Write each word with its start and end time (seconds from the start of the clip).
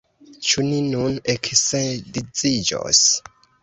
Ĉu 0.47 0.63
ni 0.69 0.79
nun 0.87 1.21
eksedziĝos! 1.35 3.09